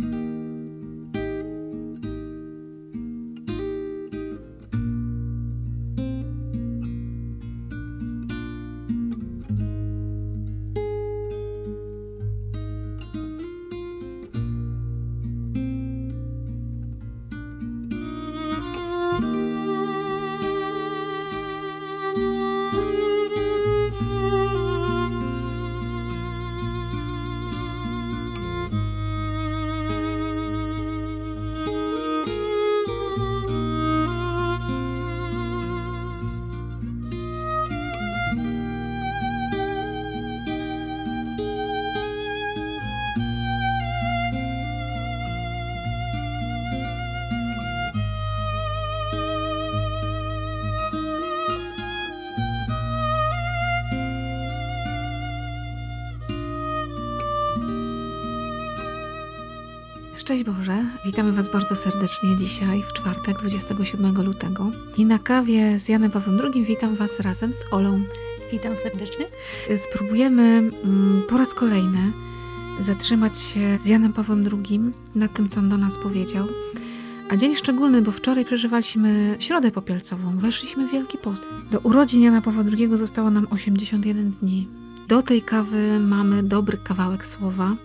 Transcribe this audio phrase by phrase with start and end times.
[0.00, 0.23] Bye.
[60.24, 64.70] Szczęść Boże, witamy Was bardzo serdecznie dzisiaj, w czwartek, 27 lutego.
[64.96, 68.00] I na kawie z Janem Pawłem II witam Was razem z Olą.
[68.52, 69.26] Witam serdecznie.
[69.76, 72.12] Spróbujemy mm, po raz kolejny
[72.78, 74.80] zatrzymać się z Janem Pawłem II
[75.14, 76.46] nad tym, co on do nas powiedział.
[77.30, 81.46] A dzień szczególny, bo wczoraj przeżywaliśmy Środę Popielcową, weszliśmy w Wielki Post.
[81.70, 84.68] Do urodzin Jana Pawła II zostało nam 81 dni.
[85.08, 87.76] Do tej kawy mamy dobry kawałek słowa,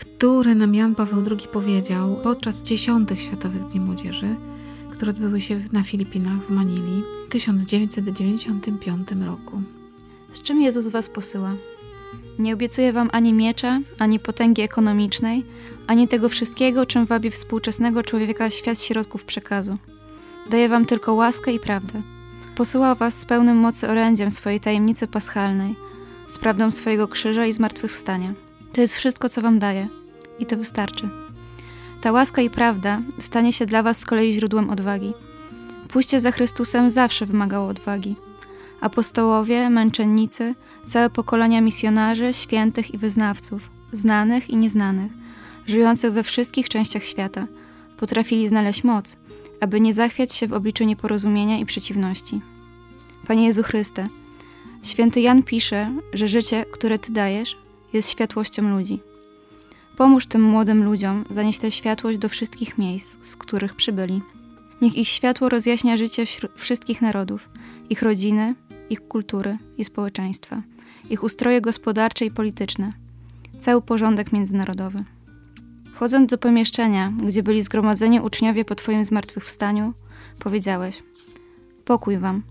[0.00, 4.36] które nam Jan Paweł II powiedział podczas dziesiątych Światowych Dni Młodzieży,
[4.90, 9.62] które odbyły się na Filipinach w Manili w 1995 roku.
[10.32, 11.54] Z czym Jezus was posyła?
[12.38, 15.44] Nie obiecuje wam ani miecza, ani potęgi ekonomicznej,
[15.86, 19.78] ani tego wszystkiego, czym wabi współczesnego człowieka świat środków przekazu.
[20.50, 22.02] Daje wam tylko łaskę i prawdę.
[22.56, 25.76] Posyła was z pełnym mocy orędziem swojej tajemnicy paschalnej,
[26.26, 28.49] z prawdą swojego krzyża i zmartwychwstania.
[28.72, 29.88] To jest wszystko, co wam daje.
[30.38, 31.08] I to wystarczy.
[32.00, 35.12] Ta łaska i prawda stanie się dla was z kolei źródłem odwagi.
[35.88, 38.16] Pójście za Chrystusem zawsze wymagało odwagi.
[38.80, 40.54] Apostołowie, męczennicy,
[40.86, 45.12] całe pokolenia misjonarzy, świętych i wyznawców, znanych i nieznanych,
[45.66, 47.46] żyjących we wszystkich częściach świata,
[47.96, 49.16] potrafili znaleźć moc,
[49.60, 52.40] aby nie zachwiać się w obliczu nieporozumienia i przeciwności.
[53.26, 54.08] Panie Jezu Chryste,
[54.82, 57.56] święty Jan pisze, że życie, które Ty dajesz,
[57.92, 59.00] jest światłością ludzi.
[59.96, 64.22] Pomóż tym młodym ludziom zanieść tę światłość do wszystkich miejsc, z których przybyli.
[64.82, 66.24] Niech ich światło rozjaśnia życie
[66.56, 67.48] wszystkich narodów,
[67.90, 68.54] ich rodziny,
[68.90, 70.62] ich kultury i społeczeństwa,
[71.10, 72.92] ich ustroje gospodarcze i polityczne,
[73.58, 75.04] cały porządek międzynarodowy.
[75.94, 79.92] Wchodząc do pomieszczenia, gdzie byli zgromadzeni uczniowie po Twoim zmartwychwstaniu,
[80.38, 81.02] powiedziałeś:
[81.84, 82.42] Pokój Wam.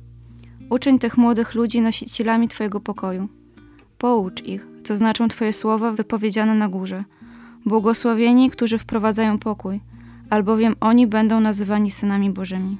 [0.70, 3.28] Uczyń tych młodych ludzi nosicielami Twojego pokoju.
[3.98, 7.04] Poucz ich, co znaczą Twoje słowa wypowiedziane na górze.
[7.66, 9.82] Błogosławieni, którzy wprowadzają pokój,
[10.30, 12.78] albowiem oni będą nazywani synami Bożymi.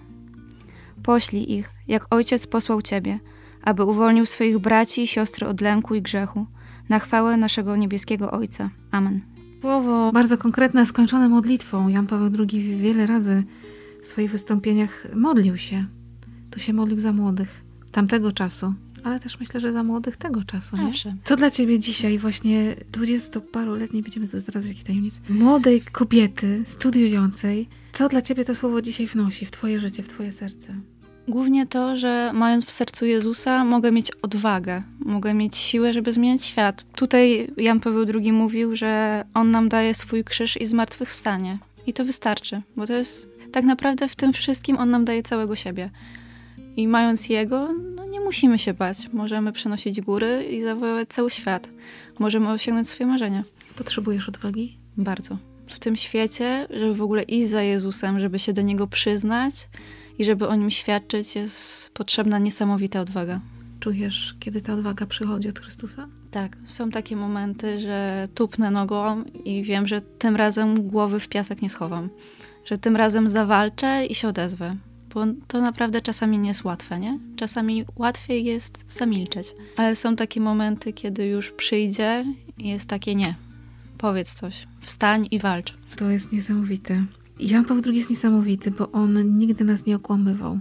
[1.04, 3.20] Poślij ich, jak Ojciec posłał Ciebie,
[3.62, 6.46] aby uwolnił swoich braci i siostry od lęku i grzechu,
[6.90, 8.70] na chwałę naszego niebieskiego Ojca.
[8.92, 9.22] Amen.
[9.62, 11.88] Słowo bardzo konkretne, skończone modlitwą.
[11.88, 13.44] Jan Paweł II wiele razy
[14.02, 15.86] w swoich wystąpieniach modlił się.
[16.52, 18.74] Tu się modlił za młodych tamtego czasu,
[19.04, 20.78] ale też myślę, że za młodych tego czasu.
[20.78, 21.10] Zawsze.
[21.10, 21.16] Nie?
[21.24, 28.10] Co dla ciebie dzisiaj, właśnie dwudziestoparoletniej, będziemy tu zdradzać jakiej tajemnic, młodej kobiety, studiującej, co
[28.10, 30.76] dla ciebie to słowo dzisiaj wnosi w twoje życie, w twoje serce?
[31.28, 36.46] Głównie to, że mając w sercu Jezusa, mogę mieć odwagę, mogę mieć siłę, żeby zmieniać
[36.46, 36.86] świat.
[36.96, 41.58] Tutaj Jan Paweł II mówił, że On nam daje swój krzyż i zmartwychwstanie.
[41.88, 45.56] I to wystarczy, bo to jest tak naprawdę w tym wszystkim On nam daje całego
[45.56, 45.90] siebie.
[46.76, 47.70] I mając Jego,
[48.30, 48.98] musimy się bać.
[49.14, 51.70] Możemy przenosić góry i zawołać cały świat.
[52.20, 53.44] Możemy osiągnąć swoje marzenia.
[53.76, 54.78] Potrzebujesz odwagi?
[54.98, 55.38] Bardzo.
[55.68, 59.54] W tym świecie, żeby w ogóle iść za Jezusem, żeby się do Niego przyznać
[60.20, 63.40] i żeby o Nim świadczyć, jest potrzebna niesamowita odwaga.
[63.80, 66.08] Czujesz, kiedy ta odwaga przychodzi od Chrystusa?
[66.32, 71.62] Tak, są takie momenty, że tupnę nogą i wiem, że tym razem głowy w piasek
[71.62, 72.10] nie schowam.
[72.66, 74.76] Że tym razem zawalczę i się odezwę
[75.14, 77.20] bo to naprawdę czasami nie jest łatwe, nie?
[77.36, 82.26] Czasami łatwiej jest zamilczeć, ale są takie momenty, kiedy już przyjdzie
[82.58, 83.36] i jest takie nie.
[83.98, 85.74] Powiedz coś, wstań i walcz.
[85.96, 87.06] To jest niesamowite.
[87.40, 90.60] Jan Paweł II jest niesamowity, bo on nigdy nas nie okłamywał.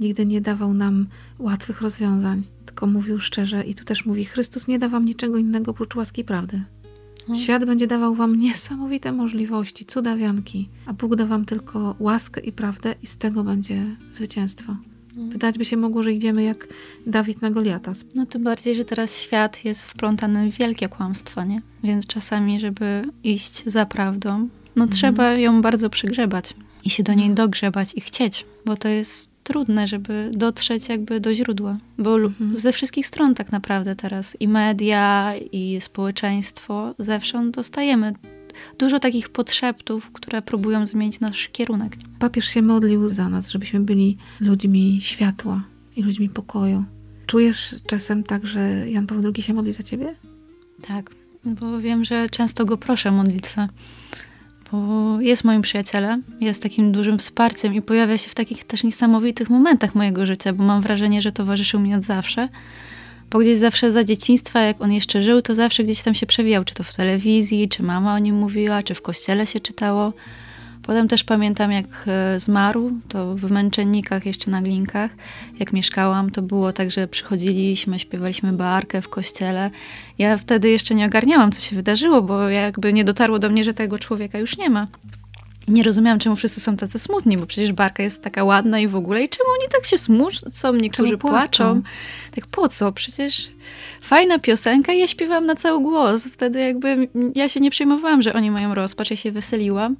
[0.00, 1.06] Nigdy nie dawał nam
[1.38, 5.70] łatwych rozwiązań, tylko mówił szczerze i tu też mówi, Chrystus nie da wam niczego innego
[5.70, 6.62] oprócz łaski prawdy.
[7.28, 7.34] No.
[7.34, 12.94] Świat będzie dawał wam niesamowite możliwości, cudawianki, a Bóg da wam tylko łaskę i prawdę
[13.02, 14.76] i z tego będzie zwycięstwo.
[15.16, 16.68] Wydać by się mogło, że idziemy jak
[17.06, 17.92] Dawid na Goliata.
[18.14, 21.62] No tym bardziej, że teraz świat jest wplątany w wielkie kłamstwo, nie?
[21.84, 24.90] Więc czasami, żeby iść za prawdą, no mhm.
[24.90, 29.88] trzeba ją bardzo przygrzebać i się do niej dogrzebać i chcieć, bo to jest trudne,
[29.88, 32.60] żeby dotrzeć jakby do źródła, bo mhm.
[32.60, 38.12] ze wszystkich stron tak naprawdę teraz i media, i społeczeństwo, zewsząd dostajemy
[38.78, 41.96] dużo takich podszeptów, które próbują zmienić nasz kierunek.
[42.18, 45.62] Papież się modlił za nas, żebyśmy byli ludźmi światła
[45.96, 46.84] i ludźmi pokoju.
[47.26, 50.14] Czujesz czasem tak, że Jan Paweł II się modli za ciebie?
[50.82, 51.10] Tak,
[51.44, 53.68] bo wiem, że często go proszę o modlitwę
[54.72, 59.50] bo jest moim przyjacielem, jest takim dużym wsparciem i pojawia się w takich też niesamowitych
[59.50, 62.48] momentach mojego życia, bo mam wrażenie, że towarzyszył mi od zawsze.
[63.30, 66.64] Bo gdzieś zawsze za dzieciństwa, jak on jeszcze żył, to zawsze gdzieś tam się przewijał,
[66.64, 70.12] czy to w telewizji, czy mama o nim mówiła, czy w kościele się czytało.
[70.90, 75.10] Potem też pamiętam, jak e, zmarł, to w Męczennikach, jeszcze na Glinkach,
[75.58, 79.70] jak mieszkałam, to było tak, że przychodziliśmy, śpiewaliśmy barkę w kościele.
[80.18, 83.74] Ja wtedy jeszcze nie ogarniałam, co się wydarzyło, bo jakby nie dotarło do mnie, że
[83.74, 84.86] tego człowieka już nie ma.
[85.68, 88.96] nie rozumiałam, czemu wszyscy są tacy smutni, bo przecież barka jest taka ładna i w
[88.96, 89.22] ogóle.
[89.22, 90.72] I czemu oni tak się smucą?
[90.72, 91.34] Niektórzy płaczą?
[91.34, 91.82] płaczą.
[92.34, 92.92] Tak po co?
[92.92, 93.50] Przecież
[94.00, 96.24] fajna piosenka i ja śpiewam na cały głos.
[96.24, 99.96] Wtedy jakby ja się nie przejmowałam, że oni mają rozpacz, ja się weseliłam.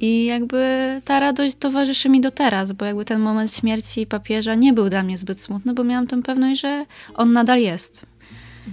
[0.00, 4.72] I jakby ta radość towarzyszy mi do teraz, bo jakby ten moment śmierci papieża nie
[4.72, 8.06] był dla mnie zbyt smutny, bo miałam tę pewność, że on nadal jest.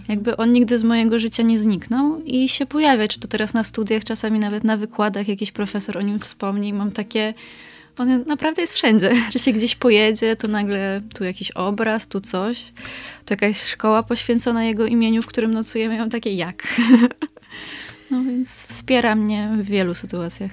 [0.07, 3.63] Jakby on nigdy z mojego życia nie zniknął i się pojawia, czy to teraz na
[3.63, 6.74] studiach, czasami nawet na wykładach jakiś profesor o nim wspomni.
[6.74, 7.33] Mam takie,
[7.98, 9.12] on naprawdę jest wszędzie.
[9.31, 12.74] Czy się gdzieś pojedzie, to nagle tu jakiś obraz, tu coś.
[13.25, 15.98] To jakaś szkoła poświęcona jego imieniu, w którym nocujemy.
[15.98, 16.63] Mam takie jak.
[18.12, 20.51] No więc wspiera mnie w wielu sytuacjach.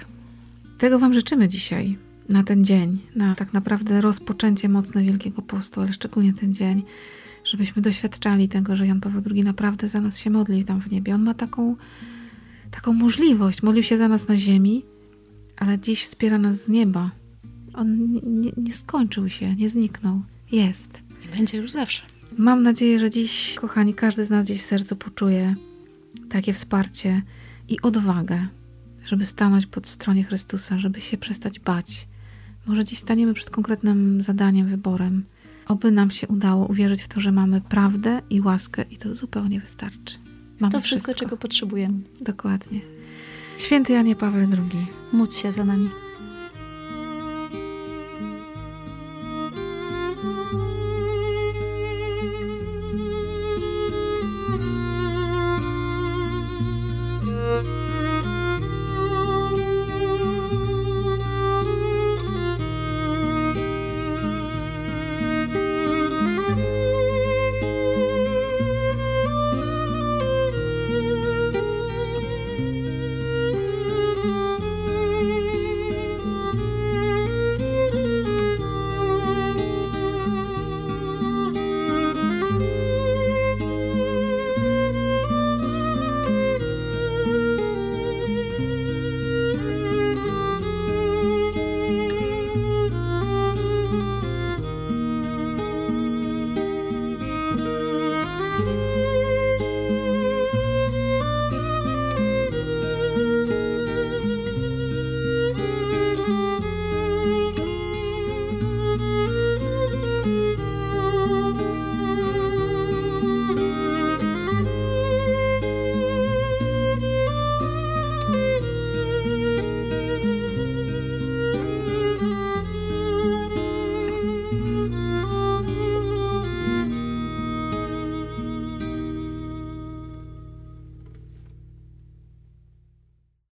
[0.83, 1.99] Tego Wam życzymy dzisiaj,
[2.29, 6.83] na ten dzień, na tak naprawdę rozpoczęcie mocne Wielkiego Postu, ale szczególnie ten dzień,
[7.45, 11.15] żebyśmy doświadczali tego, że Jan Paweł II naprawdę za nas się modli tam w niebie.
[11.15, 11.77] On ma taką,
[12.71, 13.63] taką możliwość.
[13.63, 14.85] Modlił się za nas na ziemi,
[15.57, 17.11] ale dziś wspiera nas z nieba.
[17.75, 20.23] On nie, nie, nie skończył się, nie zniknął.
[20.53, 21.03] Jest.
[21.25, 22.03] I będzie już zawsze.
[22.39, 25.55] Mam nadzieję, że dziś, kochani, każdy z nas gdzieś w sercu poczuje
[26.29, 27.23] takie wsparcie
[27.69, 28.49] i odwagę
[29.07, 32.09] żeby stanąć pod stronie Chrystusa, żeby się przestać bać.
[32.67, 35.25] Może dziś staniemy przed konkretnym zadaniem, wyborem.
[35.69, 39.61] Oby nam się udało uwierzyć w to, że mamy prawdę i łaskę i to zupełnie
[39.61, 40.19] wystarczy.
[40.61, 41.99] Mamy to wszystko, wszystko, czego potrzebujemy.
[42.21, 42.81] Dokładnie.
[43.59, 44.87] Święty Janie Pawle II.
[45.13, 45.89] Módl się za nami.